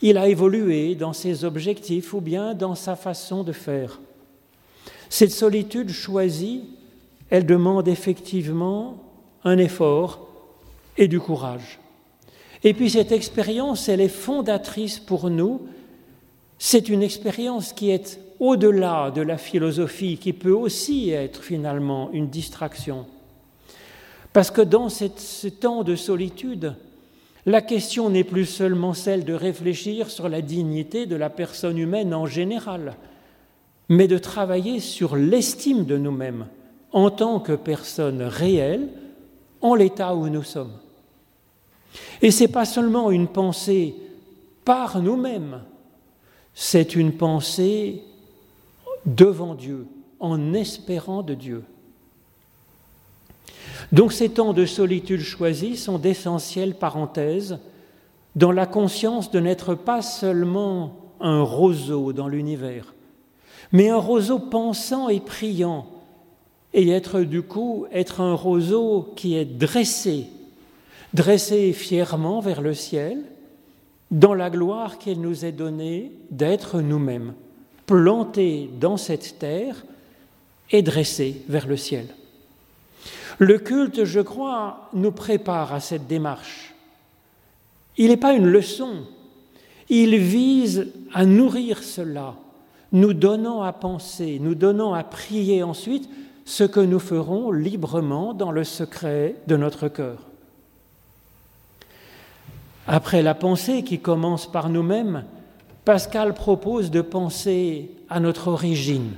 il 0.00 0.16
a 0.16 0.28
évolué 0.28 0.94
dans 0.94 1.12
ses 1.12 1.44
objectifs 1.44 2.14
ou 2.14 2.20
bien 2.20 2.54
dans 2.54 2.74
sa 2.74 2.96
façon 2.96 3.42
de 3.42 3.52
faire. 3.52 4.00
Cette 5.10 5.32
solitude 5.32 5.90
choisie, 5.90 6.64
elle 7.30 7.46
demande 7.46 7.88
effectivement 7.88 9.02
un 9.44 9.58
effort 9.58 10.28
et 10.96 11.08
du 11.08 11.20
courage. 11.20 11.78
Et 12.64 12.74
puis 12.74 12.90
cette 12.90 13.12
expérience, 13.12 13.88
elle 13.88 14.00
est 14.00 14.08
fondatrice 14.08 14.98
pour 14.98 15.30
nous. 15.30 15.62
C'est 16.58 16.88
une 16.88 17.02
expérience 17.02 17.72
qui 17.72 17.90
est 17.90 18.18
au-delà 18.40 19.10
de 19.10 19.20
la 19.20 19.38
philosophie, 19.38 20.16
qui 20.16 20.32
peut 20.32 20.52
aussi 20.52 21.10
être 21.10 21.42
finalement 21.42 22.10
une 22.12 22.28
distraction. 22.28 23.06
Parce 24.32 24.50
que 24.50 24.62
dans 24.62 24.88
ce 24.88 25.48
temps 25.48 25.84
de 25.84 25.96
solitude, 25.96 26.74
la 27.46 27.62
question 27.62 28.10
n'est 28.10 28.24
plus 28.24 28.46
seulement 28.46 28.92
celle 28.92 29.24
de 29.24 29.32
réfléchir 29.32 30.10
sur 30.10 30.28
la 30.28 30.42
dignité 30.42 31.06
de 31.06 31.16
la 31.16 31.30
personne 31.30 31.78
humaine 31.78 32.12
en 32.12 32.26
général, 32.26 32.96
mais 33.88 34.06
de 34.06 34.18
travailler 34.18 34.80
sur 34.80 35.16
l'estime 35.16 35.84
de 35.84 35.96
nous-mêmes 35.96 36.46
en 36.92 37.10
tant 37.10 37.40
que 37.40 37.52
personnes 37.52 38.22
réelles 38.22 38.88
en 39.60 39.74
l'état 39.74 40.14
où 40.14 40.28
nous 40.28 40.42
sommes. 40.42 40.72
Et 42.22 42.30
ce 42.30 42.44
n'est 42.44 42.48
pas 42.48 42.64
seulement 42.64 43.10
une 43.10 43.28
pensée 43.28 43.94
par 44.64 45.00
nous-mêmes, 45.00 45.62
c'est 46.54 46.94
une 46.94 47.12
pensée 47.12 48.02
devant 49.06 49.54
Dieu, 49.54 49.86
en 50.20 50.52
espérant 50.52 51.22
de 51.22 51.34
Dieu. 51.34 51.64
Donc 53.92 54.12
ces 54.12 54.28
temps 54.28 54.52
de 54.52 54.66
solitude 54.66 55.20
choisis 55.20 55.84
sont 55.84 55.98
d'essentielles 55.98 56.74
parenthèses 56.74 57.58
dans 58.36 58.52
la 58.52 58.66
conscience 58.66 59.30
de 59.30 59.40
n'être 59.40 59.74
pas 59.74 60.02
seulement 60.02 60.96
un 61.20 61.42
roseau 61.42 62.12
dans 62.12 62.28
l'univers, 62.28 62.94
mais 63.72 63.88
un 63.88 63.96
roseau 63.96 64.38
pensant 64.38 65.08
et 65.08 65.20
priant, 65.20 65.86
et 66.78 66.90
être 66.90 67.22
du 67.22 67.42
coup 67.42 67.86
être 67.90 68.20
un 68.20 68.34
roseau 68.34 69.12
qui 69.16 69.34
est 69.34 69.44
dressé, 69.44 70.26
dressé 71.12 71.72
fièrement 71.72 72.38
vers 72.38 72.62
le 72.62 72.72
ciel, 72.72 73.18
dans 74.12 74.32
la 74.32 74.48
gloire 74.48 74.98
qu'il 74.98 75.20
nous 75.20 75.44
est 75.44 75.50
donnée 75.50 76.12
d'être 76.30 76.80
nous-mêmes, 76.80 77.34
planté 77.84 78.70
dans 78.78 78.96
cette 78.96 79.40
terre 79.40 79.84
et 80.70 80.82
dressé 80.82 81.42
vers 81.48 81.66
le 81.66 81.76
ciel. 81.76 82.06
Le 83.38 83.58
culte, 83.58 84.04
je 84.04 84.20
crois, 84.20 84.88
nous 84.94 85.12
prépare 85.12 85.74
à 85.74 85.80
cette 85.80 86.06
démarche. 86.06 86.76
Il 87.96 88.10
n'est 88.10 88.16
pas 88.16 88.34
une 88.34 88.46
leçon, 88.46 88.98
Il 89.88 90.16
vise 90.16 90.92
à 91.12 91.26
nourrir 91.26 91.82
cela, 91.82 92.36
nous 92.92 93.14
donnant 93.14 93.64
à 93.64 93.72
penser, 93.72 94.38
nous 94.40 94.54
donnant 94.54 94.94
à 94.94 95.02
prier 95.02 95.64
ensuite 95.64 96.08
ce 96.48 96.64
que 96.64 96.80
nous 96.80 96.98
ferons 96.98 97.52
librement 97.52 98.32
dans 98.32 98.50
le 98.50 98.64
secret 98.64 99.36
de 99.48 99.56
notre 99.58 99.88
cœur. 99.88 100.20
Après 102.86 103.20
la 103.20 103.34
pensée 103.34 103.84
qui 103.84 103.98
commence 103.98 104.50
par 104.50 104.70
nous-mêmes, 104.70 105.26
Pascal 105.84 106.32
propose 106.32 106.90
de 106.90 107.02
penser 107.02 107.90
à 108.08 108.18
notre 108.18 108.48
origine. 108.48 109.12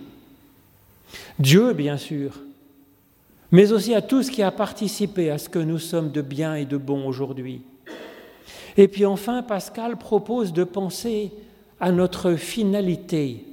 Dieu, 1.39 1.73
bien 1.73 1.99
sûr, 1.99 2.41
mais 3.53 3.71
aussi 3.71 3.95
à 3.95 4.03
tout 4.03 4.25
ce 4.25 4.33
qui 4.33 4.43
a 4.43 4.51
participé 4.51 5.31
à 5.31 5.39
ce 5.39 5.49
que 5.49 5.61
nous 5.61 5.79
sommes 5.79 6.11
de 6.11 6.23
bien 6.23 6.57
et 6.57 6.65
de 6.65 6.77
bon 6.77 7.07
aujourd'hui. 7.07 7.63
Et 8.77 8.89
puis 8.89 9.07
enfin, 9.07 9.45
Pascal 9.45 9.99
propose 9.99 10.53
de 10.53 10.65
penser 10.65 11.31
à 11.79 11.93
notre 11.93 12.35
finalité, 12.35 13.45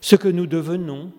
ce 0.00 0.16
que 0.16 0.28
nous 0.28 0.46
devenons 0.46 1.10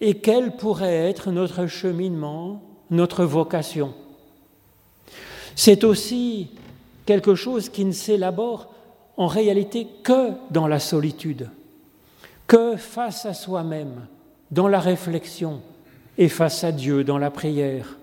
et 0.00 0.14
quel 0.14 0.56
pourrait 0.56 1.08
être 1.08 1.30
notre 1.30 1.66
cheminement, 1.66 2.62
notre 2.90 3.24
vocation? 3.24 3.94
C'est 5.56 5.82
aussi 5.84 6.50
quelque 7.04 7.34
chose 7.34 7.68
qui 7.68 7.84
ne 7.84 7.92
s'élabore 7.92 8.72
en 9.16 9.26
réalité 9.26 9.88
que 10.04 10.30
dans 10.50 10.68
la 10.68 10.78
solitude, 10.78 11.50
que 12.46 12.76
face 12.76 13.26
à 13.26 13.34
soi-même, 13.34 14.06
dans 14.50 14.68
la 14.68 14.80
réflexion 14.80 15.60
et 16.16 16.28
face 16.28 16.64
à 16.64 16.72
Dieu 16.72 17.04
dans 17.04 17.18
la 17.18 17.30
prière. 17.30 17.98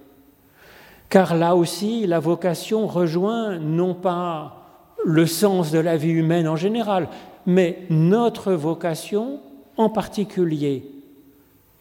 Car 1.09 1.35
là 1.35 1.55
aussi, 1.55 2.05
la 2.05 2.19
vocation 2.19 2.87
rejoint 2.87 3.57
non 3.57 3.93
pas 3.93 4.65
le 5.05 5.25
sens 5.25 5.71
de 5.71 5.79
la 5.79 5.97
vie 5.97 6.09
humaine 6.11 6.47
en 6.47 6.55
général, 6.55 7.07
mais 7.45 7.83
notre 7.89 8.53
vocation 8.53 9.39
en 9.77 9.89
particulier. 9.89 10.94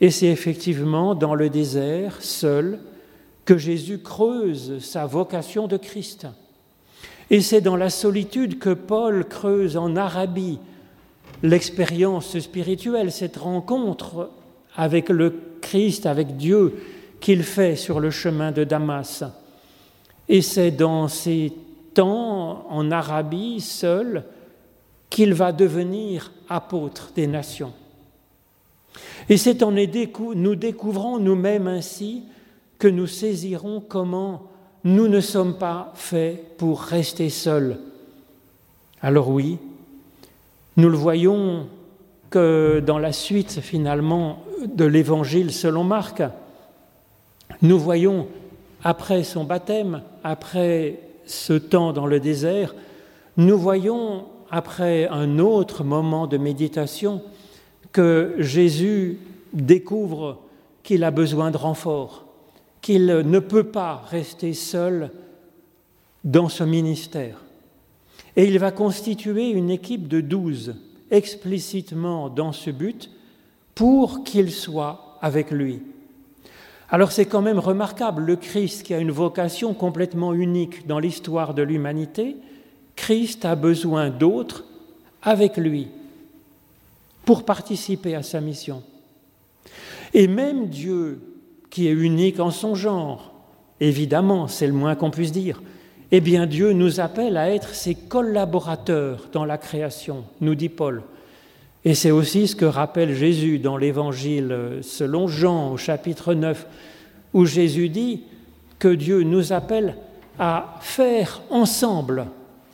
Et 0.04 0.10
c'est 0.10 0.26
effectivement 0.26 1.14
dans 1.14 1.34
le 1.34 1.48
désert, 1.48 2.20
seul, 2.20 2.78
que 3.46 3.56
Jésus 3.56 4.00
creuse 4.00 4.78
sa 4.80 5.06
vocation 5.06 5.66
de 5.66 5.78
Christ. 5.78 6.26
Et 7.30 7.40
c'est 7.40 7.62
dans 7.62 7.76
la 7.76 7.88
solitude 7.88 8.58
que 8.58 8.74
Paul 8.74 9.24
creuse 9.24 9.78
en 9.78 9.96
Arabie 9.96 10.58
l'expérience 11.42 12.38
spirituelle, 12.38 13.12
cette 13.12 13.38
rencontre 13.38 14.28
avec 14.76 15.08
le 15.08 15.40
Christ, 15.62 16.04
avec 16.04 16.36
Dieu, 16.36 16.82
qu'il 17.18 17.42
fait 17.42 17.74
sur 17.74 17.98
le 17.98 18.10
chemin 18.10 18.52
de 18.52 18.64
Damas. 18.64 19.24
Et 20.28 20.42
c'est 20.42 20.70
dans 20.70 21.08
ces 21.08 21.50
temps 21.94 22.66
en 22.68 22.90
Arabie 22.90 23.62
seul 23.62 24.24
qu'il 25.08 25.32
va 25.32 25.50
devenir 25.50 26.30
apôtre 26.50 27.10
des 27.16 27.26
nations. 27.26 27.72
Et 29.28 29.36
c'est 29.36 29.62
en 29.62 29.72
nous 29.72 30.54
découvrant 30.54 31.18
nous-mêmes 31.18 31.68
ainsi 31.68 32.24
que 32.78 32.88
nous 32.88 33.06
saisirons 33.06 33.82
comment 33.86 34.42
nous 34.84 35.08
ne 35.08 35.20
sommes 35.20 35.56
pas 35.56 35.92
faits 35.94 36.56
pour 36.58 36.82
rester 36.82 37.30
seuls. 37.30 37.78
Alors 39.00 39.30
oui, 39.30 39.58
nous 40.76 40.90
le 40.90 40.96
voyons 40.96 41.66
que 42.28 42.82
dans 42.84 42.98
la 42.98 43.12
suite 43.12 43.60
finalement 43.60 44.42
de 44.66 44.84
l'évangile 44.84 45.52
selon 45.52 45.84
Marc, 45.84 46.22
nous 47.62 47.78
voyons 47.78 48.26
après 48.82 49.24
son 49.24 49.44
baptême, 49.44 50.02
après 50.22 51.00
ce 51.24 51.54
temps 51.54 51.92
dans 51.92 52.06
le 52.06 52.20
désert, 52.20 52.74
nous 53.38 53.58
voyons 53.58 54.26
après 54.50 55.08
un 55.08 55.38
autre 55.38 55.82
moment 55.84 56.26
de 56.26 56.36
méditation 56.36 57.22
que 57.94 58.34
Jésus 58.38 59.18
découvre 59.54 60.40
qu'il 60.82 61.04
a 61.04 61.10
besoin 61.10 61.50
de 61.50 61.56
renfort 61.56 62.24
qu'il 62.82 63.06
ne 63.06 63.38
peut 63.38 63.64
pas 63.64 64.04
rester 64.10 64.52
seul 64.52 65.10
dans 66.22 66.50
ce 66.50 66.64
ministère. 66.64 67.42
Et 68.36 68.44
il 68.44 68.58
va 68.58 68.72
constituer 68.72 69.48
une 69.48 69.70
équipe 69.70 70.06
de 70.06 70.20
douze 70.20 70.74
explicitement 71.10 72.28
dans 72.28 72.52
ce 72.52 72.68
but 72.70 73.10
pour 73.74 74.22
qu'il 74.22 74.52
soit 74.52 75.16
avec 75.22 75.50
lui. 75.50 75.80
Alors 76.90 77.10
c'est 77.10 77.24
quand 77.24 77.40
même 77.40 77.58
remarquable, 77.58 78.22
le 78.22 78.36
Christ 78.36 78.82
qui 78.82 78.92
a 78.92 78.98
une 78.98 79.12
vocation 79.12 79.72
complètement 79.72 80.34
unique 80.34 80.86
dans 80.86 80.98
l'histoire 80.98 81.54
de 81.54 81.62
l'humanité, 81.62 82.36
Christ 82.96 83.46
a 83.46 83.54
besoin 83.54 84.10
d'autres 84.10 84.64
avec 85.22 85.56
lui 85.56 85.88
pour 87.24 87.44
participer 87.44 88.14
à 88.14 88.22
sa 88.22 88.40
mission. 88.40 88.82
Et 90.12 90.28
même 90.28 90.68
Dieu, 90.68 91.20
qui 91.74 91.88
est 91.88 91.92
unique 91.92 92.38
en 92.38 92.52
son 92.52 92.76
genre. 92.76 93.32
Évidemment, 93.80 94.46
c'est 94.46 94.68
le 94.68 94.72
moins 94.72 94.94
qu'on 94.94 95.10
puisse 95.10 95.32
dire. 95.32 95.60
Eh 96.12 96.20
bien, 96.20 96.46
Dieu 96.46 96.72
nous 96.72 97.00
appelle 97.00 97.36
à 97.36 97.50
être 97.50 97.74
ses 97.74 97.96
collaborateurs 97.96 99.28
dans 99.32 99.44
la 99.44 99.58
création, 99.58 100.24
nous 100.40 100.54
dit 100.54 100.68
Paul. 100.68 101.02
Et 101.84 101.94
c'est 101.94 102.12
aussi 102.12 102.46
ce 102.46 102.54
que 102.54 102.64
rappelle 102.64 103.16
Jésus 103.16 103.58
dans 103.58 103.76
l'Évangile 103.76 104.78
selon 104.82 105.26
Jean 105.26 105.72
au 105.72 105.76
chapitre 105.76 106.32
9, 106.32 106.64
où 107.32 107.44
Jésus 107.44 107.88
dit 107.88 108.22
que 108.78 108.86
Dieu 108.86 109.24
nous 109.24 109.52
appelle 109.52 109.96
à 110.38 110.76
faire 110.80 111.42
ensemble 111.50 112.26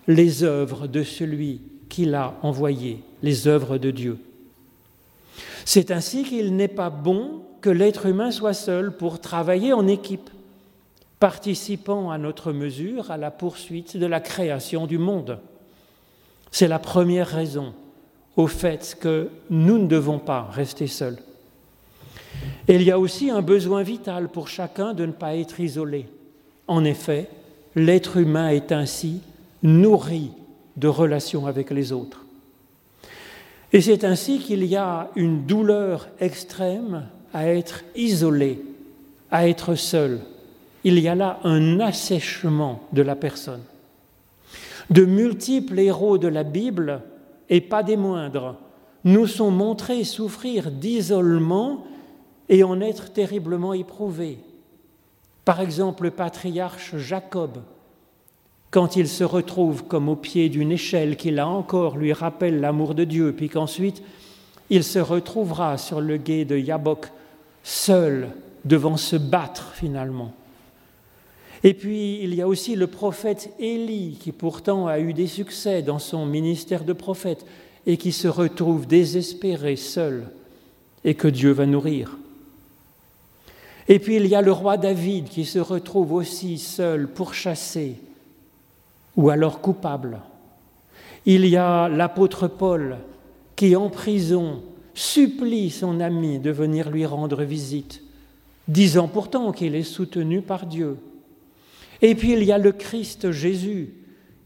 les 0.07 0.43
œuvres 0.43 0.87
de 0.87 1.03
celui 1.03 1.63
qu'il 1.89 2.15
a 2.15 2.35
envoyé, 2.43 3.03
les 3.23 3.49
œuvres 3.49 3.79
de 3.79 3.91
Dieu. 3.91 4.19
C'est 5.73 5.93
ainsi 5.93 6.25
qu'il 6.25 6.57
n'est 6.57 6.67
pas 6.67 6.91
bon 6.91 7.43
que 7.61 7.71
l'être 7.71 8.07
humain 8.07 8.33
soit 8.33 8.55
seul 8.55 8.91
pour 8.97 9.21
travailler 9.21 9.73
en 9.73 9.87
équipe, 9.87 10.29
participant 11.21 12.11
à 12.11 12.19
notre 12.19 12.53
mesure 12.53 13.13
à 13.13 13.17
la 13.17 13.31
poursuite 13.31 13.97
de 13.97 14.07
la 14.07 14.19
création 14.19 14.89
du 14.89 14.99
monde. 14.99 15.39
C'est 16.51 16.67
la 16.67 16.81
première 16.81 17.29
raison 17.29 17.73
au 18.37 18.49
fait 18.49 18.97
que 19.01 19.29
nous 19.49 19.79
ne 19.79 19.87
devons 19.87 20.19
pas 20.19 20.49
rester 20.51 20.89
seuls. 20.89 21.19
Il 22.67 22.83
y 22.83 22.91
a 22.91 22.99
aussi 22.99 23.31
un 23.31 23.41
besoin 23.41 23.85
vital 23.85 24.29
pour 24.29 24.49
chacun 24.49 24.93
de 24.93 25.07
ne 25.07 25.13
pas 25.13 25.37
être 25.37 25.61
isolé. 25.61 26.09
En 26.67 26.83
effet, 26.83 27.31
l'être 27.77 28.17
humain 28.17 28.49
est 28.49 28.73
ainsi 28.73 29.21
nourri 29.63 30.33
de 30.77 30.89
relations 30.89 31.47
avec 31.47 31.71
les 31.71 31.93
autres. 31.93 32.20
Et 33.73 33.81
c'est 33.81 34.05
ainsi 34.05 34.39
qu'il 34.39 34.65
y 34.65 34.77
a 34.77 35.11
une 35.15 35.47
douleur 35.47 36.09
extrême 36.19 37.07
à 37.33 37.47
être 37.47 37.85
isolé, 37.95 38.63
à 39.31 39.49
être 39.49 39.75
seul. 39.75 40.21
Il 40.83 40.99
y 40.99 41.09
a 41.09 41.15
là 41.15 41.39
un 41.45 41.79
assèchement 41.79 42.83
de 42.93 43.03
la 43.03 43.15
personne. 43.15 43.63
De 44.89 45.05
multiples 45.05 45.79
héros 45.79 46.19
de 46.19 46.27
la 46.27 46.43
Bible, 46.43 47.03
et 47.49 47.61
pas 47.61 47.83
des 47.83 47.97
moindres, 47.97 48.57
nous 49.05 49.27
sont 49.27 49.51
montrés 49.51 50.05
souffrir 50.05 50.71
d'isolement 50.71 51.85
et 52.49 52.65
en 52.65 52.81
être 52.81 53.13
terriblement 53.13 53.73
éprouvés. 53.73 54.39
Par 55.45 55.61
exemple, 55.61 56.05
le 56.05 56.11
patriarche 56.11 56.97
Jacob, 56.97 57.59
quand 58.71 58.97
il 58.97 59.09
se 59.09 59.25
retrouve 59.25 59.85
comme 59.85 60.09
au 60.09 60.17
pied 60.17 60.49
d'une 60.49 60.73
échelle 60.73 61.17
qui 61.17 61.31
là 61.31 61.49
encore 61.49 61.97
lui 61.97 62.13
rappelle 62.13 62.61
l'amour 62.61 62.95
de 62.95 63.05
Dieu, 63.05 63.35
puis 63.37 63.49
qu'ensuite 63.49 64.03
il 64.71 64.85
se 64.85 65.01
retrouvera 65.01 65.77
sur 65.79 66.01
le 66.01 66.17
gué 66.17 66.45
de 66.45 66.57
Yabok 66.57 67.09
seul 67.65 68.29
devant 68.65 68.97
se 68.97 69.17
battre 69.17 69.73
finalement. 69.75 70.33
Et 71.65 71.75
puis 71.75 72.21
il 72.23 72.35
y 72.35 72.41
a 72.41 72.49
aussi 72.49 72.77
le 72.77 72.87
prophète 72.87 73.53
Élie 73.59 74.17
qui 74.21 74.33
pourtant 74.33 74.87
a 74.87 75.01
eu 75.01 75.13
des 75.13 75.27
succès 75.27 75.83
dans 75.83 75.99
son 75.99 76.25
ministère 76.25 76.85
de 76.85 76.93
prophète 76.93 77.45
et 77.87 77.97
qui 77.97 78.13
se 78.13 78.29
retrouve 78.29 78.87
désespéré 78.87 79.75
seul 79.75 80.29
et 81.05 81.15
que 81.15 81.29
Dieu 81.29 81.51
va 81.51 81.67
nourrir. 81.67 82.17
Et 83.89 83.99
puis 83.99 84.17
il 84.17 84.27
y 84.27 84.37
a 84.37 84.43
le 84.43 84.53
roi 84.53 84.77
David 84.77 85.29
qui 85.29 85.45
se 85.45 85.59
retrouve 85.59 86.13
aussi 86.13 86.59
seul, 86.59 87.09
pourchassé 87.09 87.97
ou 89.16 89.31
alors 89.31 89.61
coupable. 89.61 90.20
Il 91.27 91.46
y 91.46 91.57
a 91.57 91.88
l'apôtre 91.88 92.49
Paul 92.49 92.99
qui 93.57 93.77
en 93.77 93.90
prison 93.90 94.62
supplie 94.94 95.70
son 95.70 96.01
ami 96.01 96.38
de 96.38 96.51
venir 96.51 96.90
lui 96.90 97.07
rendre 97.07 97.42
visite, 97.42 98.03
disant 98.68 99.09
pourtant 99.09 99.53
qu'il 99.53 99.75
est 99.75 99.83
soutenu 99.83 100.42
par 100.42 100.66
Dieu. 100.66 100.96
Et 102.03 102.14
puis 102.14 102.33
il 102.33 102.44
y 102.44 102.53
a 102.53 102.59
le 102.59 102.73
Christ 102.73 103.31
Jésus 103.31 103.94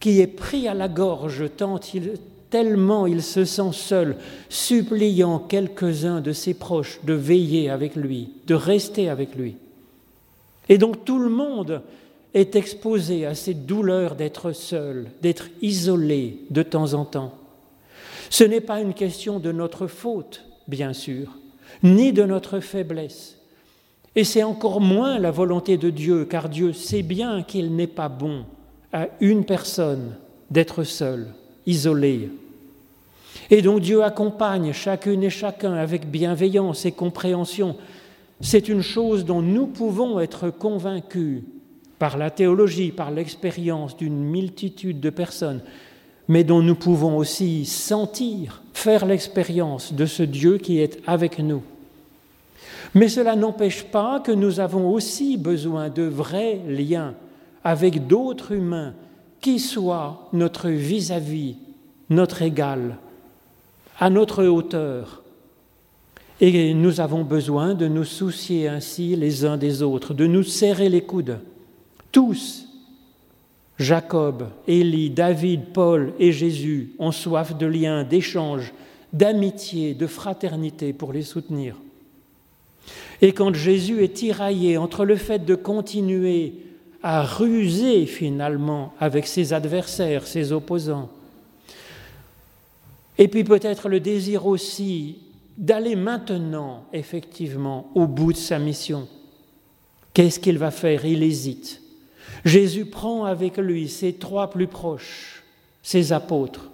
qui 0.00 0.20
est 0.20 0.26
pris 0.26 0.68
à 0.68 0.74
la 0.74 0.88
gorge 0.88 1.44
tant 1.56 1.78
il, 1.94 2.14
tellement 2.50 3.06
il 3.06 3.22
se 3.22 3.44
sent 3.44 3.72
seul, 3.72 4.16
suppliant 4.48 5.38
quelques-uns 5.38 6.20
de 6.20 6.32
ses 6.32 6.54
proches 6.54 7.00
de 7.04 7.14
veiller 7.14 7.70
avec 7.70 7.96
lui, 7.96 8.30
de 8.46 8.54
rester 8.54 9.08
avec 9.08 9.34
lui. 9.34 9.56
Et 10.68 10.78
donc 10.78 11.04
tout 11.04 11.18
le 11.18 11.30
monde 11.30 11.82
est 12.34 12.56
exposé 12.56 13.24
à 13.26 13.34
cette 13.34 13.64
douleur 13.64 14.16
d'être 14.16 14.52
seul, 14.52 15.06
d'être 15.22 15.48
isolé 15.62 16.38
de 16.50 16.62
temps 16.62 16.94
en 16.94 17.04
temps. 17.04 17.32
Ce 18.28 18.42
n'est 18.42 18.60
pas 18.60 18.80
une 18.80 18.94
question 18.94 19.38
de 19.38 19.52
notre 19.52 19.86
faute, 19.86 20.44
bien 20.66 20.92
sûr, 20.92 21.38
ni 21.84 22.12
de 22.12 22.24
notre 22.24 22.58
faiblesse. 22.58 23.38
Et 24.16 24.24
c'est 24.24 24.42
encore 24.42 24.80
moins 24.80 25.18
la 25.18 25.30
volonté 25.30 25.76
de 25.76 25.90
Dieu, 25.90 26.24
car 26.24 26.48
Dieu 26.48 26.72
sait 26.72 27.02
bien 27.02 27.42
qu'il 27.44 27.74
n'est 27.74 27.86
pas 27.86 28.08
bon 28.08 28.44
à 28.92 29.08
une 29.20 29.44
personne 29.44 30.16
d'être 30.50 30.82
seul, 30.84 31.28
isolé. 31.66 32.30
Et 33.50 33.62
donc 33.62 33.80
Dieu 33.80 34.02
accompagne 34.02 34.72
chacune 34.72 35.22
et 35.22 35.30
chacun 35.30 35.74
avec 35.74 36.10
bienveillance 36.10 36.84
et 36.86 36.92
compréhension. 36.92 37.76
C'est 38.40 38.68
une 38.68 38.82
chose 38.82 39.24
dont 39.24 39.42
nous 39.42 39.66
pouvons 39.66 40.20
être 40.20 40.50
convaincus 40.50 41.42
par 42.04 42.18
la 42.18 42.28
théologie, 42.28 42.92
par 42.92 43.10
l'expérience 43.10 43.96
d'une 43.96 44.22
multitude 44.24 45.00
de 45.00 45.08
personnes, 45.08 45.62
mais 46.28 46.44
dont 46.44 46.60
nous 46.60 46.74
pouvons 46.74 47.16
aussi 47.16 47.64
sentir, 47.64 48.62
faire 48.74 49.06
l'expérience 49.06 49.94
de 49.94 50.04
ce 50.04 50.22
Dieu 50.22 50.58
qui 50.58 50.80
est 50.80 51.00
avec 51.06 51.38
nous. 51.38 51.62
Mais 52.92 53.08
cela 53.08 53.36
n'empêche 53.36 53.84
pas 53.84 54.20
que 54.20 54.32
nous 54.32 54.60
avons 54.60 54.92
aussi 54.92 55.38
besoin 55.38 55.88
de 55.88 56.02
vrais 56.02 56.60
liens 56.68 57.14
avec 57.64 58.06
d'autres 58.06 58.52
humains 58.52 58.92
qui 59.40 59.58
soient 59.58 60.28
notre 60.34 60.68
vis-à-vis, 60.68 61.56
notre 62.10 62.42
égal, 62.42 62.98
à 63.98 64.10
notre 64.10 64.44
hauteur. 64.44 65.22
Et 66.38 66.74
nous 66.74 67.00
avons 67.00 67.24
besoin 67.24 67.72
de 67.72 67.88
nous 67.88 68.04
soucier 68.04 68.68
ainsi 68.68 69.16
les 69.16 69.46
uns 69.46 69.56
des 69.56 69.82
autres, 69.82 70.12
de 70.12 70.26
nous 70.26 70.42
serrer 70.42 70.90
les 70.90 71.00
coudes. 71.00 71.38
Tous, 72.14 72.68
Jacob, 73.76 74.48
Élie, 74.68 75.10
David, 75.10 75.72
Paul 75.72 76.12
et 76.20 76.30
Jésus 76.30 76.92
ont 77.00 77.10
soif 77.10 77.58
de 77.58 77.66
liens, 77.66 78.04
d'échanges, 78.04 78.72
d'amitié, 79.12 79.94
de 79.94 80.06
fraternité 80.06 80.92
pour 80.92 81.12
les 81.12 81.22
soutenir. 81.22 81.74
Et 83.20 83.32
quand 83.32 83.52
Jésus 83.52 84.04
est 84.04 84.14
tiraillé 84.14 84.78
entre 84.78 85.04
le 85.04 85.16
fait 85.16 85.44
de 85.44 85.56
continuer 85.56 86.52
à 87.02 87.24
ruser 87.24 88.06
finalement 88.06 88.94
avec 89.00 89.26
ses 89.26 89.52
adversaires, 89.52 90.28
ses 90.28 90.52
opposants, 90.52 91.10
et 93.18 93.26
puis 93.26 93.42
peut-être 93.42 93.88
le 93.88 93.98
désir 93.98 94.46
aussi 94.46 95.18
d'aller 95.58 95.96
maintenant 95.96 96.84
effectivement 96.92 97.90
au 97.96 98.06
bout 98.06 98.32
de 98.32 98.38
sa 98.38 98.60
mission. 98.60 99.08
Qu'est-ce 100.12 100.38
qu'il 100.38 100.58
va 100.58 100.70
faire? 100.70 101.04
Il 101.04 101.24
hésite. 101.24 101.80
Jésus 102.44 102.86
prend 102.86 103.24
avec 103.24 103.56
lui 103.56 103.88
ses 103.88 104.14
trois 104.14 104.50
plus 104.50 104.66
proches, 104.66 105.42
ses 105.82 106.12
apôtres, 106.12 106.70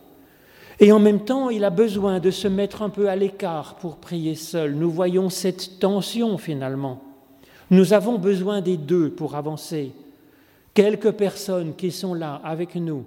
et 0.83 0.93
en 0.93 0.99
même 0.99 1.21
temps, 1.21 1.51
il 1.51 1.65
a 1.65 1.71
besoin 1.71 2.21
de 2.21 2.31
se 2.31 2.49
mettre 2.49 2.81
un 2.81 2.89
peu 2.89 3.11
à 3.11 3.17
l'écart 3.17 3.75
pour 3.75 3.97
prier 3.97 4.35
seul. 4.35 4.75
Nous 4.75 4.91
voyons 4.91 5.29
cette 5.29 5.79
tension 5.79 6.39
finalement. 6.39 7.03
Nous 7.71 7.93
avons 7.93 8.19
besoin 8.19 8.63
des 8.63 8.79
deux 8.79 9.11
pour 9.11 9.35
avancer. 9.35 9.93
Quelques 10.73 11.13
personnes 11.13 11.75
qui 11.77 11.91
sont 11.91 12.15
là 12.15 12.41
avec 12.43 12.77
nous. 12.77 13.05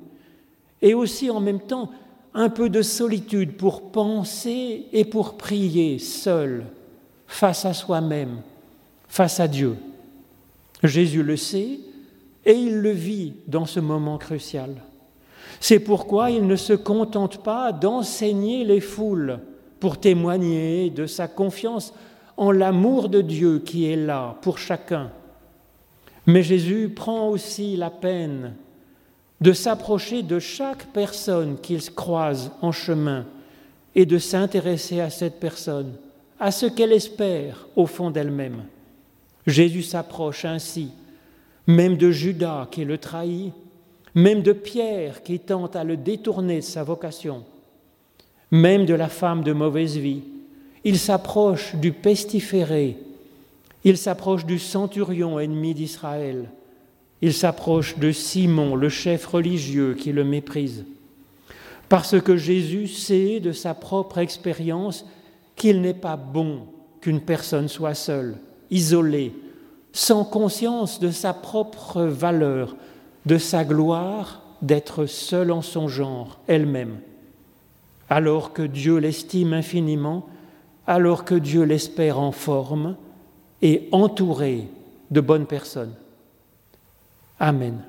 Et 0.84 0.94
aussi 0.94 1.32
en 1.32 1.40
même 1.40 1.62
temps 1.62 1.90
un 2.36 2.50
peu 2.50 2.70
de 2.70 2.84
solitude 2.84 3.58
pour 3.58 3.92
penser 3.92 4.86
et 4.92 5.06
pour 5.06 5.38
prier 5.38 5.98
seul, 5.98 6.66
face 7.28 7.66
à 7.66 7.74
soi-même, 7.74 8.42
face 9.08 9.40
à 9.40 9.48
Dieu. 9.48 9.78
Jésus 10.84 11.24
le 11.24 11.38
sait 11.38 11.80
et 12.46 12.54
il 12.54 12.80
le 12.80 12.92
vit 12.92 13.34
dans 13.48 13.66
ce 13.66 13.80
moment 13.80 14.18
crucial. 14.18 14.76
C'est 15.60 15.80
pourquoi 15.80 16.32
il 16.32 16.46
ne 16.46 16.56
se 16.56 16.74
contente 16.74 17.44
pas 17.44 17.72
d'enseigner 17.72 18.66
les 18.66 18.82
foules 18.82 19.40
pour 19.80 20.00
témoigner 20.00 20.90
de 20.90 21.06
sa 21.06 21.28
confiance 21.28 21.94
en 22.38 22.52
l'amour 22.52 23.10
de 23.10 23.22
Dieu 23.22 23.60
qui 23.60 23.86
est 23.86 23.96
là 23.96 24.36
pour 24.42 24.58
chacun. 24.58 25.12
Mais 26.26 26.44
Jésus 26.44 26.90
prend 26.90 27.30
aussi 27.30 27.76
la 27.76 27.90
peine 27.90 28.56
de 29.42 29.54
s'approcher 29.54 30.24
de 30.24 30.40
chaque 30.40 30.86
personne 30.88 31.58
qu'il 31.62 31.82
croise 31.94 32.52
en 32.62 32.72
chemin 32.72 33.26
et 33.94 34.06
de 34.06 34.18
s'intéresser 34.18 35.02
à 35.02 35.10
cette 35.10 35.40
personne, 35.40 35.94
à 36.40 36.52
ce 36.52 36.66
qu'elle 36.66 36.94
espère 36.94 37.68
au 37.76 37.86
fond 37.86 38.10
d'elle-même. 38.10 38.64
Jésus 39.46 39.84
s'approche 39.84 40.46
ainsi, 40.46 40.92
même 41.68 41.98
de 41.98 42.12
Judas 42.12 42.68
qui 42.72 42.86
le 42.86 42.98
trahit, 42.98 43.54
même 44.16 44.42
de 44.42 44.54
Pierre 44.54 45.24
qui 45.24 45.40
tente 45.40 45.76
à 45.76 45.84
le 45.84 45.98
détourner 45.98 46.58
de 46.58 46.62
sa 46.62 46.84
vocation, 46.84 47.44
même 48.52 48.86
de 48.86 48.94
la 48.94 49.10
femme 49.10 49.44
de 49.44 49.54
mauvaise 49.54 49.98
vie. 49.98 50.22
Il 50.84 51.00
s'approche 51.00 51.76
du 51.76 51.92
pestiféré, 51.92 52.98
il 53.84 53.98
s'approche 53.98 54.46
du 54.46 54.60
centurion 54.60 55.40
ennemi 55.40 55.74
d'Israël, 55.74 56.50
il 57.22 57.34
s'approche 57.34 57.98
de 57.98 58.12
Simon, 58.12 58.76
le 58.76 58.90
chef 58.90 59.26
religieux 59.26 59.96
qui 59.98 60.12
le 60.12 60.24
méprise. 60.24 60.86
Parce 61.88 62.20
que 62.20 62.36
Jésus 62.36 62.88
sait 62.88 63.40
de 63.40 63.52
sa 63.52 63.74
propre 63.74 64.18
expérience 64.18 65.06
qu'il 65.56 65.82
n'est 65.82 65.94
pas 65.94 66.18
bon 66.18 66.68
qu'une 67.02 67.22
personne 67.22 67.68
soit 67.68 67.94
seule, 67.94 68.36
isolée, 68.72 69.34
sans 69.94 70.26
conscience 70.26 71.00
de 71.00 71.12
sa 71.12 71.34
propre 71.34 72.02
valeur, 72.02 72.76
de 73.26 73.38
sa 73.38 73.64
gloire 73.64 74.42
d'être 74.62 75.06
seule 75.06 75.52
en 75.52 75.62
son 75.62 75.88
genre, 75.88 76.40
elle-même, 76.48 76.98
alors 78.10 78.54
que 78.54 78.64
Dieu 78.64 78.98
l'estime 78.98 79.54
infiniment, 79.54 80.28
alors 80.88 81.24
que 81.26 81.36
Dieu 81.36 81.64
l'espère 81.64 82.20
en 82.20 82.32
forme 82.32 82.96
et 83.62 83.88
entouré 83.92 84.68
de 85.12 85.22
bonnes 85.22 85.46
personnes. 85.46 85.94
Amen. 87.40 87.84